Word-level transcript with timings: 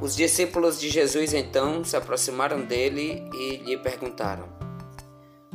Os 0.00 0.14
discípulos 0.14 0.78
de 0.78 0.90
Jesus 0.90 1.32
então 1.32 1.82
se 1.82 1.96
aproximaram 1.96 2.60
dele 2.60 3.28
e 3.32 3.56
lhe 3.56 3.78
perguntaram: 3.78 4.46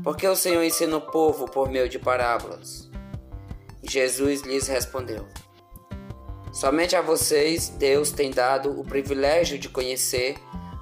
Por 0.03 0.17
que 0.17 0.27
o 0.27 0.35
Senhor 0.35 0.63
ensina 0.63 0.97
o 0.97 1.01
povo 1.01 1.45
por 1.45 1.69
meio 1.69 1.87
de 1.87 1.99
parábolas? 1.99 2.89
Jesus 3.83 4.41
lhes 4.41 4.67
respondeu: 4.67 5.27
Somente 6.51 6.95
a 6.95 7.01
vocês 7.01 7.69
Deus 7.69 8.11
tem 8.11 8.31
dado 8.31 8.79
o 8.79 8.83
privilégio 8.83 9.59
de 9.59 9.69
conhecer 9.69 10.35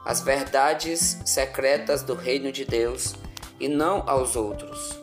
as 0.05 0.21
verdades 0.21 1.19
secretas 1.25 2.01
do 2.01 2.15
reino 2.15 2.51
de 2.51 2.63
Deus 2.63 3.13
e 3.59 3.67
não 3.67 4.03
aos 4.07 4.37
outros. 4.37 4.97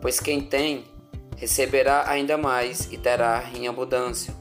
Pois 0.00 0.18
quem 0.18 0.40
tem, 0.40 0.84
receberá 1.36 2.10
ainda 2.10 2.36
mais 2.36 2.92
e 2.92 2.98
terá 2.98 3.48
em 3.54 3.68
abundância. 3.68 4.34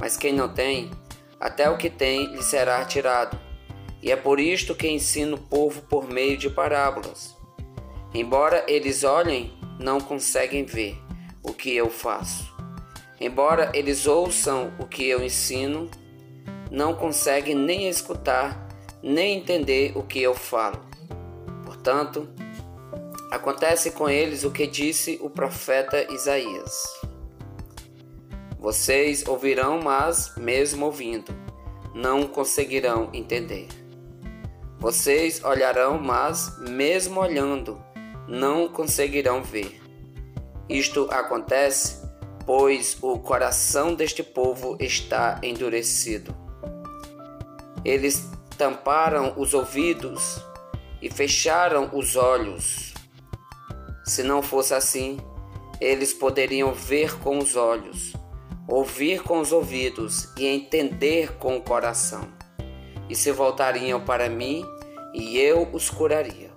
Mas 0.00 0.16
quem 0.16 0.32
não 0.32 0.48
tem, 0.48 0.90
até 1.40 1.68
o 1.68 1.76
que 1.76 1.90
tem 1.90 2.26
lhe 2.26 2.42
será 2.42 2.84
tirado. 2.84 3.38
E 4.02 4.10
é 4.10 4.16
por 4.16 4.38
isto 4.38 4.74
que 4.74 4.88
ensino 4.88 5.36
o 5.36 5.40
povo 5.40 5.82
por 5.82 6.08
meio 6.08 6.36
de 6.36 6.48
parábolas. 6.48 7.36
Embora 8.14 8.64
eles 8.68 9.04
olhem, 9.04 9.52
não 9.78 10.00
conseguem 10.00 10.64
ver 10.64 10.96
o 11.42 11.52
que 11.52 11.74
eu 11.74 11.90
faço. 11.90 12.52
Embora 13.20 13.70
eles 13.74 14.06
ouçam 14.06 14.72
o 14.78 14.86
que 14.86 15.06
eu 15.08 15.22
ensino, 15.22 15.90
não 16.70 16.94
conseguem 16.94 17.54
nem 17.54 17.88
escutar, 17.88 18.68
nem 19.02 19.38
entender 19.38 19.92
o 19.96 20.02
que 20.02 20.22
eu 20.22 20.34
falo. 20.34 20.80
Portanto, 21.64 22.28
acontece 23.30 23.90
com 23.90 24.08
eles 24.08 24.44
o 24.44 24.50
que 24.50 24.66
disse 24.66 25.18
o 25.20 25.28
profeta 25.28 26.06
Isaías. 26.12 26.97
Vocês 28.58 29.26
ouvirão, 29.26 29.80
mas, 29.82 30.34
mesmo 30.36 30.86
ouvindo, 30.86 31.32
não 31.94 32.26
conseguirão 32.26 33.08
entender. 33.12 33.68
Vocês 34.78 35.42
olharão, 35.44 35.98
mas, 35.98 36.58
mesmo 36.58 37.20
olhando, 37.20 37.80
não 38.26 38.68
conseguirão 38.68 39.42
ver. 39.42 39.80
Isto 40.68 41.08
acontece 41.10 42.08
pois 42.48 42.96
o 43.02 43.18
coração 43.18 43.94
deste 43.94 44.22
povo 44.22 44.78
está 44.80 45.38
endurecido. 45.42 46.34
Eles 47.84 48.26
tamparam 48.56 49.34
os 49.36 49.52
ouvidos 49.52 50.42
e 51.02 51.10
fecharam 51.10 51.90
os 51.92 52.16
olhos. 52.16 52.94
Se 54.02 54.22
não 54.22 54.42
fosse 54.42 54.72
assim, 54.72 55.18
eles 55.78 56.14
poderiam 56.14 56.72
ver 56.72 57.18
com 57.18 57.36
os 57.36 57.54
olhos, 57.54 58.14
ouvir 58.68 59.22
com 59.22 59.40
os 59.40 59.50
ouvidos 59.50 60.28
e 60.36 60.46
entender 60.46 61.38
com 61.38 61.56
o 61.56 61.62
coração, 61.62 62.28
e 63.08 63.16
se 63.16 63.32
voltariam 63.32 64.00
para 64.00 64.28
mim 64.28 64.64
e 65.14 65.38
eu 65.38 65.68
os 65.72 65.88
curaria. 65.88 66.50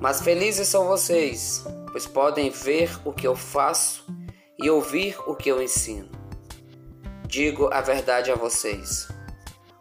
Mas 0.00 0.22
felizes 0.22 0.66
são 0.66 0.86
vocês 0.88 1.62
pois 1.90 2.06
podem 2.06 2.50
ver 2.50 2.90
o 3.04 3.12
que 3.12 3.26
eu 3.26 3.34
faço 3.34 4.04
e 4.58 4.70
ouvir 4.70 5.16
o 5.26 5.34
que 5.34 5.50
eu 5.50 5.62
ensino. 5.62 6.08
Digo 7.26 7.68
a 7.72 7.80
verdade 7.80 8.30
a 8.30 8.34
vocês. 8.34 9.08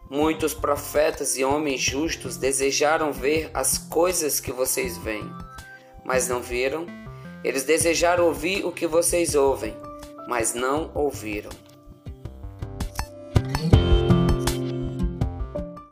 Muitos 0.09 0.53
profetas 0.53 1.37
e 1.37 1.43
homens 1.43 1.81
justos 1.81 2.35
desejaram 2.35 3.11
ver 3.11 3.51
as 3.53 3.77
coisas 3.77 4.39
que 4.39 4.51
vocês 4.51 4.97
veem, 4.97 5.29
mas 6.03 6.27
não 6.27 6.41
viram. 6.41 6.85
Eles 7.43 7.63
desejaram 7.63 8.25
ouvir 8.25 8.65
o 8.65 8.71
que 8.71 8.87
vocês 8.87 9.35
ouvem, 9.35 9.75
mas 10.29 10.53
não 10.53 10.91
ouviram. 10.93 11.49